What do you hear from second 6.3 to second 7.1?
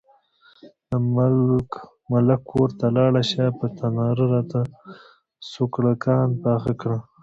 پاخه کړه.